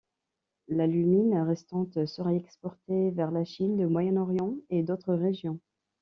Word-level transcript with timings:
L'alumine 0.67 1.37
restante 1.43 2.07
serait 2.07 2.35
exportée 2.37 3.11
vers 3.11 3.29
la 3.29 3.43
Chine, 3.43 3.77
le 3.77 3.87
Moyen-Orient 3.87 4.55
et 4.71 4.81
d'autres 4.81 5.13
régions. 5.13 5.59